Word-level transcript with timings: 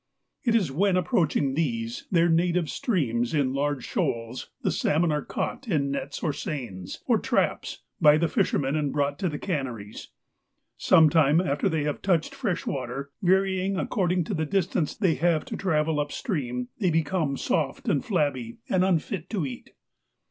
It 0.43 0.55
is 0.55 0.71
when 0.71 0.97
approaching 0.97 1.53
these, 1.53 2.07
their 2.09 2.27
native, 2.27 2.71
streams, 2.71 3.35
in 3.35 3.53
large 3.53 3.85
shoals, 3.85 4.49
the 4.63 4.71
salmon 4.71 5.11
are 5.11 5.23
caught 5.23 5.67
in 5.67 5.91
nets 5.91 6.23
or 6.23 6.33
seines, 6.33 7.03
or 7.05 7.19
trajjs, 7.19 7.81
by 8.01 8.17
the 8.17 8.27
fishermen, 8.27 8.75
and 8.75 8.91
brought 8.91 9.19
to 9.19 9.29
the 9.29 9.37
canneries. 9.37 10.07
Some 10.75 11.11
time 11.11 11.39
after 11.39 11.69
they 11.69 11.83
have 11.83 12.01
touched 12.01 12.33
fresh 12.33 12.65
water, 12.65 13.11
varying 13.21 13.77
according 13.77 14.23
to 14.23 14.33
the 14.33 14.43
distance 14.47 14.95
they 14.97 15.13
have 15.13 15.45
to 15.45 15.55
travel 15.55 15.99
up 15.99 16.11
stream, 16.11 16.69
they 16.79 16.89
become 16.89 17.37
soft 17.37 17.87
and 17.87 18.03
flabby, 18.03 18.57
and 18.69 18.83
unfit 18.83 19.29
to 19.29 19.45
eat. 19.45 19.69